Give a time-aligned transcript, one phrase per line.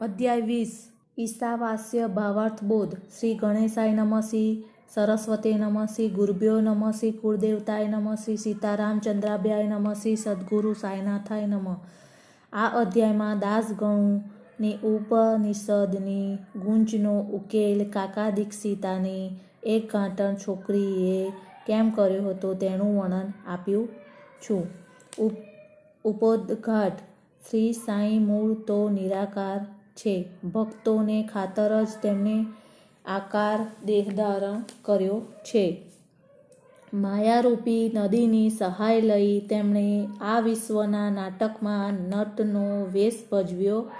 [0.00, 0.70] અધ્યાય વીસ.
[1.18, 4.20] ઈશાવાસ્ય ભાવાર્થ બોધ શ્રી ગણેશાય નમઃ
[4.94, 6.90] સરસ્વતે નમઃ શ્રી ગુરુભ્યો નમઃ
[7.20, 9.92] કુળદેવતાય નમઃ શ્રી સીતારામચંદ્રાભ્યાય નમઃ
[10.24, 11.76] સદગુરુ સાયનાથાય નમઃ.
[12.52, 19.24] આ અધ્યાયમાં દાસગણુની ઉપનિષદની ગુંજનો ઉકેલ કાકા દીક્ષિતાની
[19.64, 21.30] એક ઘાટણ છોકરીએ
[21.66, 23.88] કેમ કર્યો હતો તેનું વર્ણન આપ્યું
[24.42, 24.66] છું.
[26.04, 26.98] ઉપોદઘાટ.
[27.50, 29.60] શ્રી સાંઈ મૂળ તો નિરાકાર
[29.96, 30.28] છે.
[30.44, 32.46] ભક્તોને ખાતર જ તેમણે
[33.04, 35.82] આકાર દેહધારણ કર્યો છે.
[36.94, 43.90] માયારૂપી નદીની સહાય લઈ તેમણે આ વિશ્વના નાટકમાં નટનો વેશ ભજવ્યો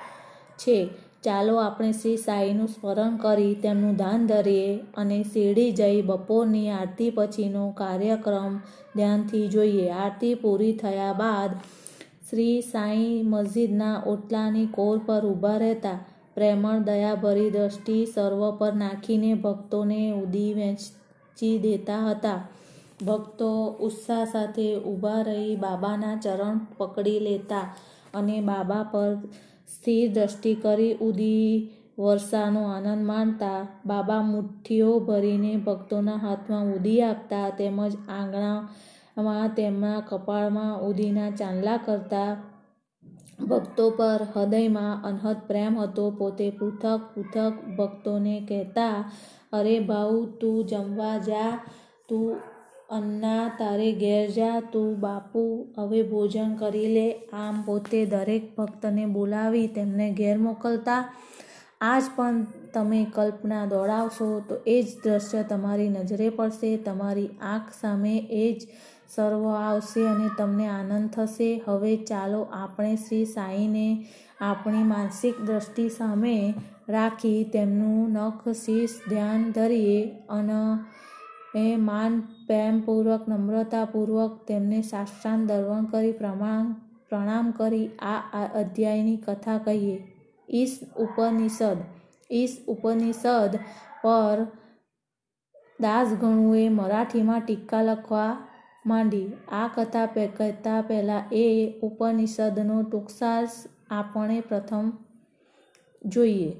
[0.58, 0.88] છે.
[1.22, 7.70] ચાલો આપણે શ્રી સાઈનું સ્મરણ કરી તેમનું દાન ધરીએ અને શેરડી જઈ બપોરની આરતી પછીનો
[7.70, 8.56] કાર્યક્રમ
[8.96, 9.90] ધ્યાનથી જોઈએ.
[9.90, 11.50] આરતી પૂરી થયા બાદ
[12.32, 15.98] શ્રી સાંઈ મસ્જિદના ઓટલાની કોર પર ઊભા રહેતા
[16.36, 22.40] પ્રેમળ દયાભરી દ્રષ્ટિ સર્વ પર નાખીને ભક્તોને ઉદી વહેંચી દેતા હતા.
[23.04, 27.66] ભક્તો ઉત્સાહ સાથે ઊભા રહી બાબાના ચરણ પકડી લેતા
[28.14, 29.12] અને બાબા પર
[29.68, 31.46] સ્થિર દ્રષ્ટિ કરી ઉદી
[31.98, 37.92] વર્ષાનો આનંદ માણતા બાબા મુઠ્ઠીઓ ભરીને ભક્તોના હાથમાં ઉદી આપતા તેમજ
[39.16, 42.36] આંગણામાં તેમના કપાળમાં ઉદીના ચાંદલા કરતા
[43.48, 46.10] ભક્તો પર હૃદયમાં અનહદ પ્રેમ હતો.
[46.10, 49.10] પોતે પૃથક પૃથક ભક્તોને કહેતા,
[49.52, 51.58] અરે ભાઉ તું જમવા જા,
[52.08, 52.36] તું
[52.90, 57.08] અન્ના, તારે ઘેર જા, તું બાપુ, હવે ભોજન કરી લે.
[57.32, 61.14] આમ પોતે દરેક ભક્તને બોલાવી તેમને ઘેર મોકલતા.
[61.80, 68.14] આજ પણ તમે કલ્પના દોડાવશો તો એ જ દ્રશ્ય તમારી નજરે પડશે, તમારી આંખ સામે
[68.30, 68.60] એ જ
[69.08, 71.50] સર્વ આવશે અને તમને આનંદ થશે.
[71.66, 73.88] હવે ચાલો આપણે શ્રી સાંઈને
[74.40, 76.36] આપણી માનસિક દ્રષ્ટિ સામે
[76.88, 80.00] રાખી તેમનું નખ શીશ ધ્યાન ધરીએ
[80.30, 80.60] અને
[81.56, 86.72] એ માન પ્રેમપૂર્વક નમ્રતાપૂર્વક તેમને સાષ્ટાંગ દર્વણ કરી પ્રમાણ,
[87.08, 89.98] પ્રણામ કરી આ અધ્યાયની કથા કહીએ.
[90.48, 91.78] ઈશ ઉપનિષદ
[92.32, 93.58] ઈશ ઉપનિષદ
[94.02, 94.46] પર
[95.80, 98.36] દાસગણુએ મરાઠીમાં ટીકા લખવા
[98.86, 99.32] માંડી.
[99.52, 103.48] આ કથા કહેતા પહેલાં એ ઉપનિષદનો ટૂંકસાર
[103.90, 104.92] આપણે પ્રથમ
[106.04, 106.52] જોઈએ.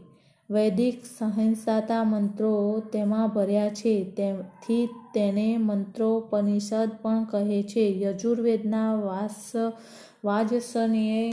[0.50, 4.11] વૈદિક સહિંસાતા મંત્રો તેમાં ભર્યા છે.
[4.11, 8.00] તેથી તેને મંત્રોપનિષદ પણ કહે છે.
[8.00, 9.53] યજુર્વેદના વાસ,
[10.25, 11.32] વાજસનેય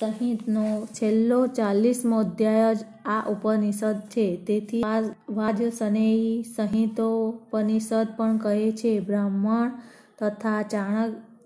[0.00, 4.26] સંહિતનો છેલ્લો ચાલીસમો અધ્યાય જ આ ઉપનિષદ છે.
[4.46, 4.82] તેથી
[5.30, 8.92] વાજ સનેયી સંહિતો ઉપનિષદ પણ કહે છે.
[9.00, 9.70] બ્રાહ્મણ
[10.18, 10.62] તથા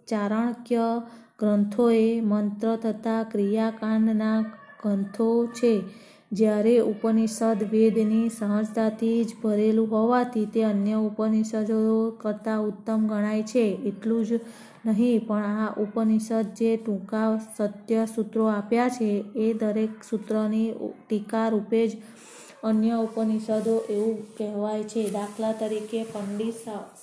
[0.08, 0.86] ચાણક્ય
[1.40, 4.38] ગ્રંથોએ મંત્ર તથા ક્રિયાકાંડના
[4.82, 5.74] ગ્રંથો છે.
[6.32, 11.80] જ્યારે ઉપનિષદ વેદની સહજતાથી જ ભરેલું હોવાથી તે અન્ય ઉપનિષદો
[12.20, 13.64] કરતાં ઉત્તમ ગણાય છે.
[13.84, 14.30] એટલું જ
[14.84, 20.68] નહીં, પણ આ ઉપનિષદ જે ટૂંકા સત્ય સૂત્રો આપ્યા છે, એ દરેક સૂત્રની
[21.00, 21.92] ટીકા રૂપે જ
[22.68, 25.02] અન્ય ઉપનિષદો એવું કહેવાય છે.
[25.16, 26.56] દાખલા તરીકે, પંડિત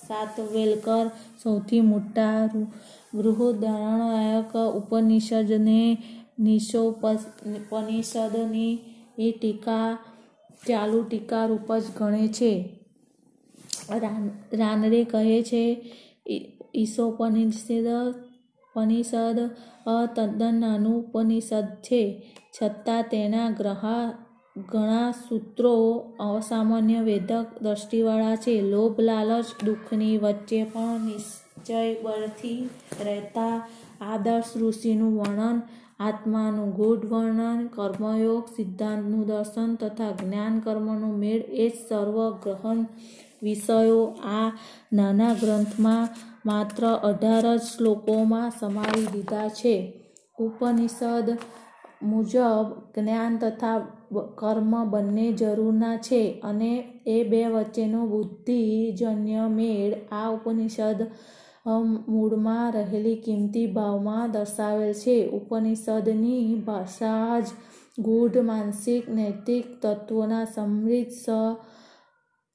[0.06, 1.06] સાતવેલકર
[1.42, 2.38] સૌથી મોટા
[3.14, 5.82] બૃહદારણ્યક ઉપનિષદને
[6.44, 7.64] નિશોપનિષદની
[9.18, 9.88] એ ટીકા,
[10.66, 12.52] ચાલુ ટીકા રૂપ જ ગણે છે.
[14.60, 15.62] રાનડે કહે છે
[16.74, 17.70] ઈશોપનિષદ
[18.74, 19.38] પનિષદ
[20.08, 22.02] તદ્દન નાનું ઉપનિષદ છે
[22.54, 24.04] છતાં તેના ગ્રહા
[24.64, 25.74] ઘણા સૂત્રો
[26.20, 32.60] અસામાન્ય વેદક દ્રષ્ટિવાળા છે લોભ લાલચ દુઃખની વચ્ચે પણ નિશ્ચય બળથી
[33.00, 33.54] રહેતા
[34.06, 35.58] આદર્શ ઋષિનું વર્ણન
[36.00, 42.78] આત્માનું ગૂઢ વર્ણન કર્મયોગ સિદ્ધાંતનું દર્શન તથા જ્ઞાન કર્મનો મેળ એ જ સર્વ ગહન
[43.42, 44.02] વિષયો
[44.34, 44.48] આ
[44.92, 46.08] નાના ગ્રંથમાં
[46.46, 49.74] માત્ર અઢાર જ શ્લોકોમાં સમાવી દીધા છે.
[50.38, 51.26] ઉપનિષદ
[52.02, 53.78] મુજબ જ્ઞાન તથા
[54.38, 56.72] કર્મ બંને જરૂરના છે અને
[57.06, 61.00] એ બે વચ્ચેનો બુદ્ધિજન્ય મેળ આ ઉપનિષદ
[62.08, 65.16] મૂળમાં રહેલી કિંમતી ભાવમાં દર્શાવેલ છે.
[65.28, 67.48] ઉપનિષદની ભાષા જ
[67.98, 71.28] ગૂઢ, માનસિક, નૈતિક તત્વોના સમૃદ્ધ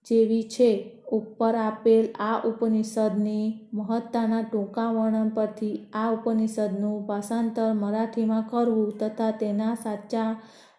[0.05, 0.71] જેવી છે.
[1.11, 9.75] ઉપર આપેલ આ ઉપનિષદની મહત્તાના ટૂંકા વર્ણન પરથી આ ઉપનિષદનું ભાષાંતર મરાઠીમાં કરવું તથા તેના
[9.75, 10.29] સાચા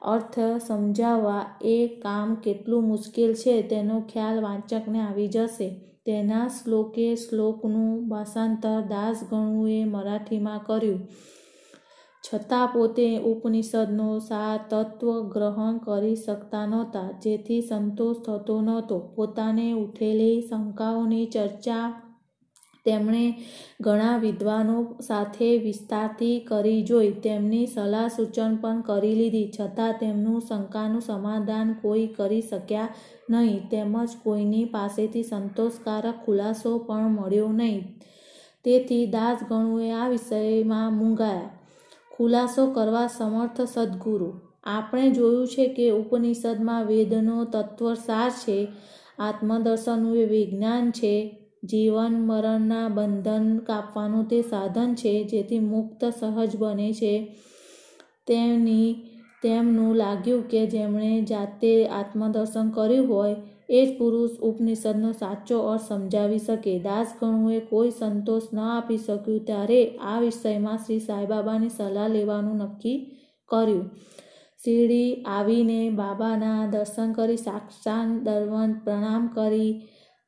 [0.02, 5.68] અર્થ સમજાવવા એ કામ કેટલું મુશ્કેલ છે તેનો ખ્યાલ વાંચકને આવી જશે.
[6.06, 11.00] તેના શ્લોકે શ્લોકનું ભાષાંતર દાસગણુએ મરાઠીમાં કર્યું.
[12.26, 18.98] છતાં પોતે ઉપનિષદનો સાર તત્વ ગ્રહણ કરી શકતા નહોતા, જેથી સંતોષ થતો નહોતો.
[19.14, 21.86] પોતાને ઉઠેલી શંકાઓની ચર્ચા
[22.86, 23.24] તેમણે
[23.82, 27.12] ઘણા વિદ્વાનો સાથે વિસ્તારથી કરી જોઈ.
[27.22, 29.50] તેમની સલાહ સૂચન પણ કરી લીધી.
[29.60, 32.94] છતાં તેમનું શંકાનું સમાધાન કોઈ કરી શક્યા
[33.30, 33.68] નહીં.
[33.68, 37.82] તેમજ કોઈની પાસેથી સંતોષકારક ખુલાસો પણ મળ્યો નહીં.
[38.64, 41.55] તેથી દાસગણુએ આ વિષયમાં મૂંગાયા.
[42.16, 44.40] ખુલાસો કરવા સમર્થ સદગુરુ.
[44.64, 48.68] આપણે જોયું છે કે ઉપનિષદમાં વેદનો તત્વસાર છે
[49.18, 56.92] આત્મદર્શનનું એ વિજ્ઞાન છે, જીવન મરણના બંધન કાપવાનું તે સાધન છે, જેથી મુક્ત સહજ બને
[56.92, 57.36] છે.
[58.26, 58.94] તેમની
[59.42, 63.36] તેમનું લાગ્યું કે જેમણે જાતે આત્મદર્શન કર્યું હોય
[63.68, 66.78] એ જ પુરુષ ઉપનિષદનો સાચો અર્થ સમજાવી શકે.
[66.78, 72.98] દાસગણુએ કોઈ સંતોષ ન આપી શક્યું ત્યારે આ વિષયમાં શ્રી સાંઈબાબાની સલાહ લેવાનું નક્કી
[73.50, 73.90] કર્યું.
[74.64, 79.72] શિરડી આવીને બાબાના દર્શન કરી સાક્ષાત દરવંત પ્રણામ કરી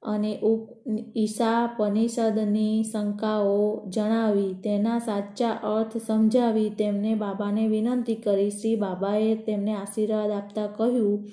[0.02, 0.68] અને ઉપ
[1.16, 4.54] ઈશા પનિષદની શંકાઓ જણાવી.
[4.54, 8.50] તેના સાચા અર્થ સમજાવી તેમને બાબાને વિનંતી કરી.
[8.50, 11.24] શ્રી બાબાએ તેમને આશીર્વાદ આપતા કહ્યું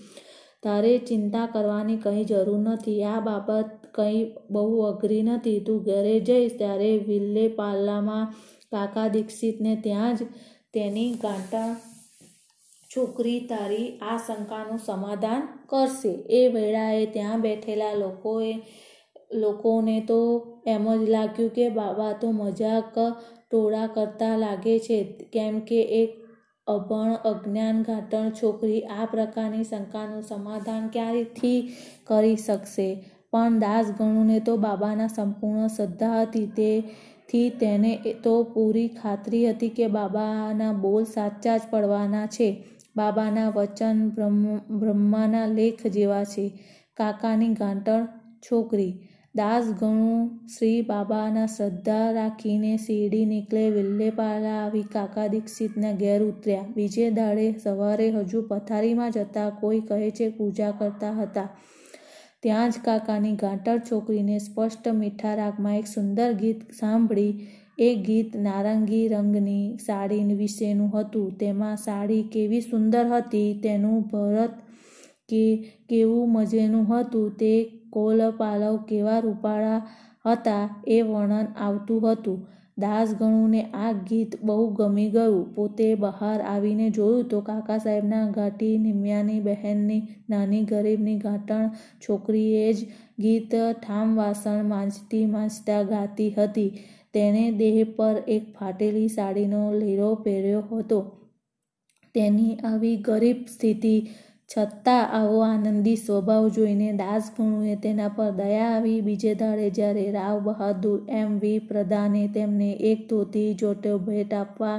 [0.66, 3.04] તારે ચિંતા કરવાની કંઈ જરૂર નથી.
[3.04, 5.60] આ બાબત કંઈ બહુ અઘરી નથી.
[5.60, 8.34] તું ઘરે જઈશ ત્યારે વિલ્લે પાલ્લામાં
[8.72, 10.30] કાકા દીક્ષિતને ત્યાં જ
[10.74, 11.70] તેની કાંટા
[12.96, 16.14] છોકરી તારી આ શંકાનું સમાધાન કરશે.
[16.30, 18.52] એ વેળાએ ત્યાં બેઠેલા લોકોએ,
[19.34, 20.20] લોકોને તો
[20.68, 23.00] એમ જ લાગ્યું કે, બાબા, તો મજાક
[23.52, 25.04] ટોળા કરતા લાગે છે.
[25.34, 26.12] કેમ કે એક
[26.68, 31.60] અભણ, અજ્ઞાન ઘાતણ છોકરી આ પ્રકારની શંકાનું સમાધાન ક્યારેથી
[32.08, 32.88] કરી શકશે?
[33.32, 37.92] પણ દાસગણુને તો બાબાના સંપૂર્ણ શ્રદ્ધા હતી તેથી તેને
[38.24, 42.50] તો પૂરી ખાતરી હતી કે બાબાના બોલ સાચા જ પડવાના છે.
[42.96, 43.98] બાબાના વચન
[44.80, 46.46] બ્રહ્માના લેખ જેવા છે.
[46.98, 48.08] કાકાની ગાંટણ
[48.42, 48.92] છોકરી
[49.36, 56.66] દાસગણું શ્રી બાબાના શ્રદ્ધા રાખીને શીરડી નીકળે, વિલ્લેપાલા આવી કાકા દીક્ષિતના ઘેર ઉતર્યા.
[56.76, 61.48] બીજે દાડે સવારે હજુ પથારીમાં જતા કોઈ કહે છે, પૂજા કરતા હતા.
[62.44, 67.48] ત્યાં જ કાકાની ગાંટર છોકરીને સ્પષ્ટ મીઠા રાગમાં એક સુંદર ગીત સાંભળી.
[67.80, 71.38] એ ગીત નારંગી રંગની સાડી વિશેનું હતું.
[71.38, 74.50] તેમાં સાડી કેવી સુંદર હતી, તેનું ભરત
[75.30, 75.46] કે
[75.90, 77.54] કેવું મજેનું હતું તે
[77.90, 79.80] કોલ પાલવ કેવા રૂપાળા
[80.26, 82.40] હતા એ વર્ણન આવતું હતું.
[82.78, 85.56] દાસગણુને આ ગીત બહુ ગમી ગયું.
[85.56, 91.70] પોતે બહાર આવીને જોયું તો કાકા સાહેબના ઘાટી નિમ્યાની બહેનની, નાની ગરીબની ઘાટણ
[92.00, 92.86] છોકરીએ જ
[93.20, 96.72] ગીત ઠામ વાસણ માંજતી માંજતા ગાતી હતી.
[97.14, 101.00] તેણે દેહ પર એક ફાટેલી સાડીનો લીરો પહેર્યો હતો.
[102.16, 103.96] તેની આવી ગરીબ સ્થિતિ
[104.50, 109.00] છતાં આવો આનંદી સ્વભાવ જોઈને દાસગુણુએ તેના પર દયા આવી.
[109.08, 114.78] બીજે દાડે જ્યારે રાવ બહાદુર એમ વી પ્રધાને તેમને એક ધોતી જોટો ભેટ આપવા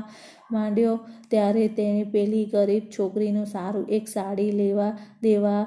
[0.52, 0.94] માંડ્યો,
[1.30, 4.92] ત્યારે તેણે પેલી ગરીબ છોકરીનું સારું એક સાડી લેવા
[5.22, 5.64] દેવા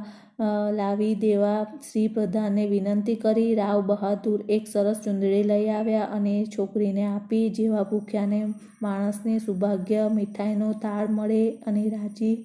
[0.80, 3.52] લાવી દેવા શ્રી પ્રધાને વિનંતી કરી.
[3.62, 7.46] રાવ બહાદુર એક સરસ ચુંદડી લઈ આવ્યા અને છોકરીને આપી.
[7.58, 8.42] જેવા ભૂખ્યાને
[8.82, 12.36] માણસને સૌભાગ્ય, મીઠાઈનો તાળ મળે અને રાજી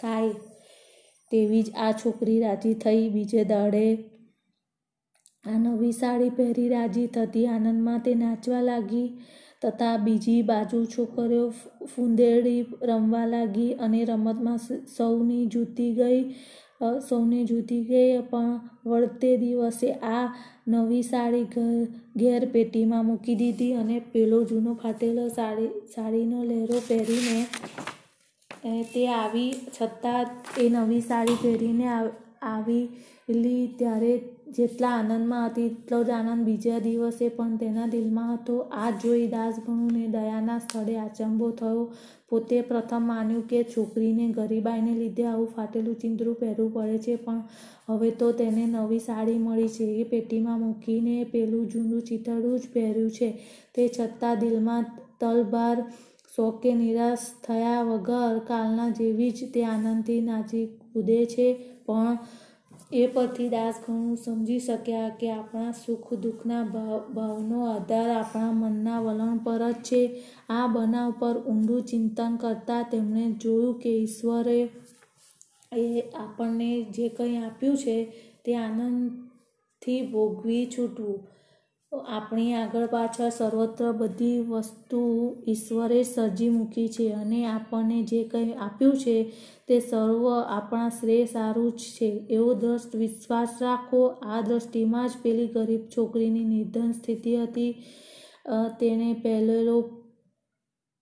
[0.00, 0.55] થાય.
[1.32, 3.86] તેવી જ આ છોકરી રાજી થઈ બીજે દાડે.
[5.44, 9.08] આ નવી સાડી પહેરી રાજી થતી આનંદમાં તે નાચવા લાગી
[9.62, 11.44] તથા બીજી બાજુ છોકરીઓ
[11.92, 14.60] ફૂંદેડી રમવા લાગી અને રમતમાં
[14.96, 16.22] સૌની જૂતી ગઈ
[17.08, 20.24] સૌને જૂતી ગઈ, પણ વળતે દિવસે આ
[20.68, 21.46] નવી સાડી
[22.20, 27.38] ઘેર પેટીમાં મૂકી દીધી અને પેલો જૂનો ફાટેલો સાડી, સાડીનો લહેરો પહેરીને
[28.92, 30.26] તે આવી, છતાં
[30.62, 34.12] એ નવી સાડી પહેરીને આવેલી ત્યારે
[34.56, 38.56] જેટલા આનંદમાં હતી, એટલો જ આનંદ બીજા દિવસે પણ તેના દિલમાં હતો.
[38.80, 41.82] આ જોઈ દાસગણુને દયાના સ્થળે આચંબો થયો.
[42.30, 47.42] પોતે પ્રથમ માન્યું કે છોકરીને ગરીબાઈને લીધે આવું ફાટેલું ચિંદરું પહેરવું પડે છે, પણ
[47.88, 49.86] હવે તો તેને નવી સાડી મળી છે.
[50.02, 53.28] એ પેટીમાં મૂકીને પેલું જૂનું ચીતરડું જ પહેર્યું છે.
[53.74, 54.84] તે છતાં દિલમાં
[55.20, 55.76] તલબાર
[56.36, 61.46] શોકે નિરાશ થયા વગર કાલના જેવી જ તે આનંદથી નાચી કૂદે છે.
[61.86, 62.18] પણ
[62.92, 69.00] એ પરથી દાસ ઘણું સમજી શક્યા કે આપણા સુખ દુઃખના ભાવ ભાવનો આધાર આપણા મનના
[69.00, 70.22] વલણ પર જ છે.
[70.48, 74.68] આ બનાવ પર ઊંડું ચિંતન કરતાં તેમણે જોયું કે ઈશ્વરે
[75.72, 77.96] એ આપણને જે કંઈ આપ્યું છે
[78.44, 81.35] તે આનંદથી ભોગવી છૂટવું.
[82.08, 85.02] આપણી આગળ પાછળ સર્વત્ર બધી વસ્તુ
[85.48, 89.16] ઈશ્વરે સર્જી મૂકી છે અને આપણને જે કંઈ આપ્યું છે
[89.68, 92.10] તે સર્વ આપણા શ્રેય સારું જ છે.
[92.30, 94.02] એવો દ્રષ્ટ વિશ્વાસ રાખો.
[94.06, 97.72] આ દ્રષ્ટિમાં જ પેલી ગરીબ છોકરીની નિર્ધન સ્થિતિ હતી.
[98.80, 99.76] તેણે પહેલેલો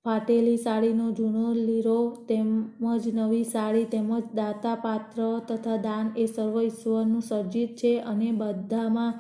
[0.05, 1.99] ફાટેલી સાડીનો જૂનો લીરો
[2.29, 9.13] તેમજ નવી સાડી તેમજ દાતા પાત્ર તથા દાન એ સર્વ ઈશ્વરનું સર્જિત છે અને બધામાં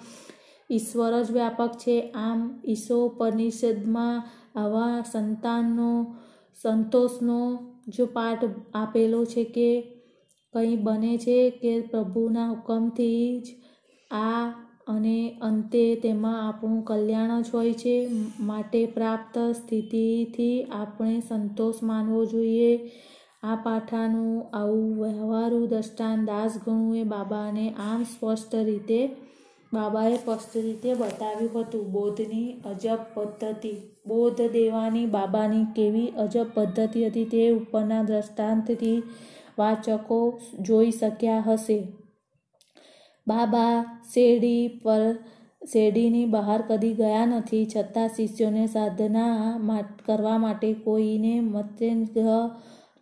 [0.70, 2.10] ઈશ્વર જ વ્યાપક છે.
[2.10, 4.22] આમ ઈશોપનિષદમાં
[4.58, 6.16] આવા સંતાનનો,
[6.62, 8.44] સંતોષનો જો પાઠ
[8.74, 9.80] આપેલો છે કે
[10.52, 13.46] કંઈ બને છે કે પ્રભુના હુકમથી જ
[14.14, 14.52] આ
[14.86, 18.08] અને અંતે તેમાં આપણું કલ્યાણ જ હોય છે.
[18.40, 22.90] માટે પ્રાપ્ત સ્થિતિથી આપણે સંતોષ માનવો જોઈએ.
[23.42, 29.16] આ પાઠાનું આવું વ્યવહારુ દ્રષ્ટાંત દાસ ગણુએ બાબાને આમ સ્પષ્ટ રીતે
[29.74, 33.72] બાબાએ સ્પષ્ટ રીતે બતાવ્યું હતું બોધની અજબ પદ્ધતિ.
[34.06, 38.98] બોધ દેવાની બાબાની કેવી અજબ પદ્ધતિ હતી તે ઉપરના દ્રષ્ટાંતથી
[39.58, 40.18] વાચકો
[40.60, 41.78] જોઈ શક્યા હશે.
[43.26, 43.74] બાબા
[44.14, 45.02] શેરડી પર
[45.72, 47.64] શેરડીની બહાર કદી ગયા નથી.
[47.76, 49.34] છતાં શિષ્યોને સાધના
[50.06, 52.32] કરવા માટે કોઈને મત્સ્યગ્રહ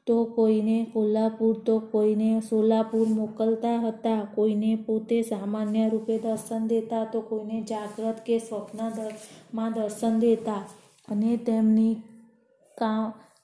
[0.06, 4.20] તો કોઈને કોલ્હાપુર તો કોઈને સોલાપુર મોકલતા હતા.
[4.34, 10.62] કોઈને પોતે સામાન્ય રૂપે દર્શન દેતા તો કોઈને જાગ્રત કે સ્વપ્નમાં દર્શન દેતા.
[11.08, 11.94] અને તેમની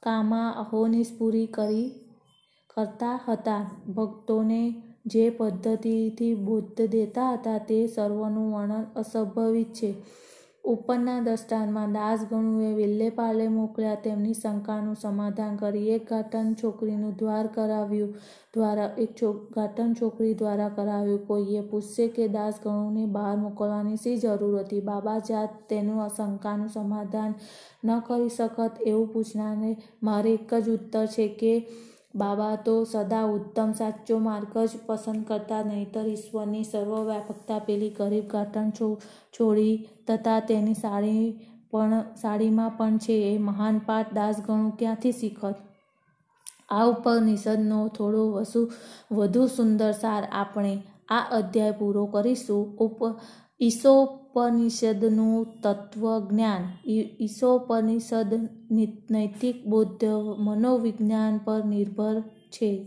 [0.03, 1.87] કામા અહોનિશ પૂરી કરી,
[2.71, 3.63] કરતા હતા.
[3.97, 4.63] ભક્તોને
[5.07, 9.91] જે પદ્ધતિથી બુદ્ધ દેતા હતા તે સર્વનું વર્ણન અસંભવિત છે.
[10.69, 15.87] ઉપરના દ્રષ્ટાંતમાં દાસગણુએ વિલ્લે પાલે મોકલ્યા તેમની શંકાનું સમાધાન કરી.
[15.91, 18.13] એક ઘાટન છોકરીનું દ્વાર કરાવ્યું
[18.55, 19.11] દ્વારા, એક
[19.55, 21.27] ઘાટન છોકરી દ્વારા કરાવ્યું.
[21.27, 24.81] કોઈએ પૂછશે કે દાસગણુને બહાર મોકલવાની શી જરૂર હતી?
[24.81, 27.33] બાબા જાત તેનું શંકાનું સમાધાન
[27.85, 29.71] ન કરી શકત એવું પૂછનારને
[30.03, 31.55] મારે એક જ ઉત્તર છે કે
[32.15, 38.71] બાબા તો સદા ઉત્તમ સાચો માર્ગ જ પસંદ કરતા, નહીતર ઈશ્વરની સર્વવ્યાપકતા પેલી ગરીબ ઘાટણ
[39.35, 39.75] છોડી
[40.07, 41.25] તથા તેની સાડી
[41.71, 45.57] પણ, સાડીમાં પણ છે એ મહાન પાઠ દાસગણું ક્યાંથી શીખત?
[46.71, 48.63] આ ઉપનિષદનો થોડો વસુ,
[49.13, 50.75] વધુ સુંદર સાર આપણે
[51.09, 52.63] આ અધ્યાય પૂરો કરીશું.
[52.79, 52.99] ઉપ
[53.61, 56.91] ઈશોપનિષદનું તત્વજ્ઞાન.
[57.21, 58.49] ઈશોપનિષદ
[59.11, 60.05] નૈતિક બૌદ્ધ
[60.39, 62.87] મનોવિજ્ઞાન પર નિર્ભર છે.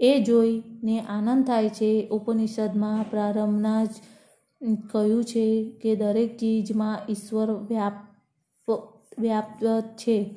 [0.00, 2.08] એ જોઈને આનંદ થાય છે.
[2.08, 3.88] ઉપનિષદમાં પ્રારંભના જ
[4.92, 7.92] કહ્યું છે કે દરેક ચીજમાં ઈશ્વર વ્યાપ
[9.18, 10.34] વ્યાપ્ત છે.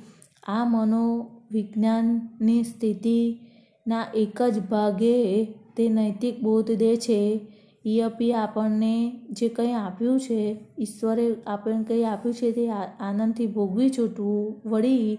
[0.47, 5.45] આ મનોવિજ્ઞાનની સ્થિતિના એક જ ભાગે
[5.77, 7.39] તે નૈતિક બોધ દે છે.
[7.85, 8.93] યપી આપણને
[9.29, 10.39] જે કંઈ આપ્યું છે,
[10.79, 12.63] ઈશ્વરે આપણને કંઈ આપ્યું છે તે
[12.99, 15.17] આનંદથી ભોગવી છૂટવું વળી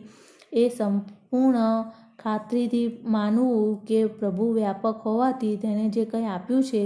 [0.52, 1.85] એ સંપૂર્ણ
[2.18, 6.83] ખાતરીથી માનવું કે પ્રભુ વ્યાપક હોવાથી તેણે જે કંઈ આપ્યું છે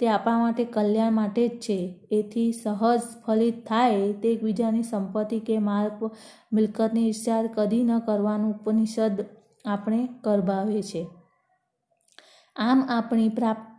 [0.00, 1.78] તે આપણા માટે કલ્યાણ માટે જ છે.
[2.12, 5.88] એથી સહજ ફલિત થાય તે એકબીજાની સંપત્તિ કે માલ
[6.52, 9.24] મિલકતની ઈર્ષ્યા કદી ન કરવાનું ઉપનિષદ
[9.64, 11.02] આપણે કરભાવે છે.
[12.56, 13.75] આમ આપણી પ્રાપ્તિ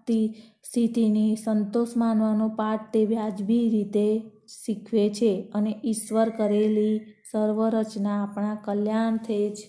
[0.64, 4.08] સ્થિતિની સંતોષ માનવાનો પાઠ તે વ્યાજબી રીતે
[4.48, 9.60] શીખવે છે અને ઈશ્વર કરેલી સર્વરચના આપણા કલ્યાણથી જ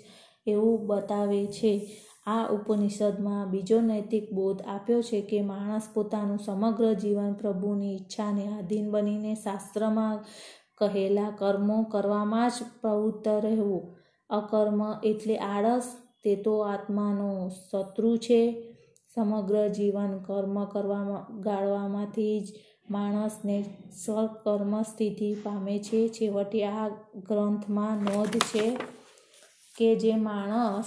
[0.47, 1.73] એવું બતાવે છે.
[2.27, 8.91] આ ઉપનિષદમાં બીજો નૈતિક બોધ આપ્યો છે કે માણસ પોતાનું સમગ્ર જીવન પ્રભુની ઈચ્છાને આધીન
[8.91, 10.19] બનીને શાસ્ત્રમાં
[10.79, 13.97] કહેલા કર્મો કરવામાં જ પ્રવૃત્ત રહેવું.
[14.31, 15.87] અકર્મ એટલે આળસ,
[16.25, 18.65] તે તો આત્માનો શત્રુ છે.
[19.15, 22.53] સમગ્ર જીવન કર્મ કરવામાં ગાળવામાંથી જ
[22.91, 26.09] માણસને સ્વકર્મ સ્થિતિ પામે છે.
[26.09, 28.79] છેવટે આ ગ્રંથમાં નોંધ છે
[29.79, 30.85] કે જે માણસ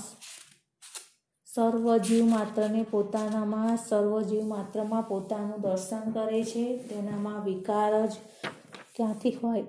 [1.54, 6.78] સર્વજીવ માત્રને પોતાનામાં, સર્વજીવ માત્રમાં પોતાનું દર્શન કરે છે.
[6.78, 8.12] તેનામાં વિકાર જ
[8.96, 9.64] ક્યાંથી હોય?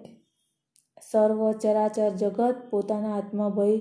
[1.11, 3.78] સર્વ ચરાચર જગત પોતાના આત્મભય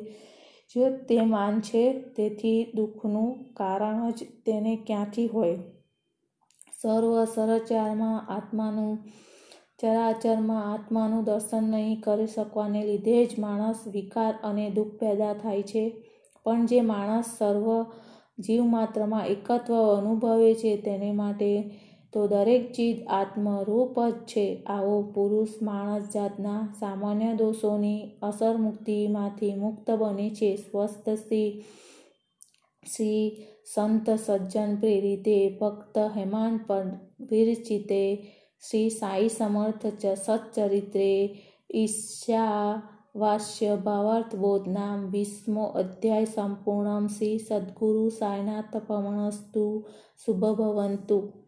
[0.76, 5.58] જ તે માન છે તેથી દુઃખનું કારણ જ તેને ક્યાંથી હોય?
[6.82, 8.98] સર્વ સરચારમાં આત્માનું,
[9.80, 16.04] ચરાચરમાં આત્માનું દર્શન નહીં કરી શકવાને લીધે જ માણસ વિકાર અને દુઃખ પેદા થાય છે.
[16.44, 17.86] પણ જે માણસ સર્વ
[18.40, 21.70] જીવ માત્રમાં એકત્વ અનુભવે છે તેને માટે
[22.14, 24.64] તો દરેક ચીજ આત્મરૂપ જ છે.
[24.68, 30.56] આવો પુરુષ માણસ જાતના સામાન્ય દોષોની અસર મુક્તિમાંથી મુક્ત બને છે.
[30.56, 31.64] સ્વસ્થ શ્રી
[32.96, 36.84] શ્રી સંત સજ્જન પ્રેરિતે ભક્ત હેમાન પર
[37.32, 38.24] વિરચિતે
[38.70, 41.40] શ્રી સાઈ સમર્થ સચ્ચરિત્રે
[41.76, 49.88] ઈશાવાસ્ય ભાવાર્થ બોધ નામ વીસમો અધ્યાય સંપૂર્ણમ શ્રી સદગુરુ સાઈનાથ પવણસ્તુ
[50.26, 51.41] શુભભવંતુ.